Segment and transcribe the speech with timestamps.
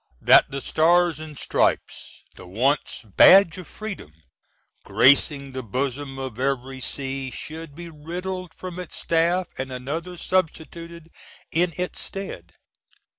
[0.23, 4.11] That the "Stars and Stripes" the (once) badge of freedom,
[4.83, 11.11] gracing the bosom of every sea should be riddled from its staff and another substituted
[11.51, 12.53] in its stead.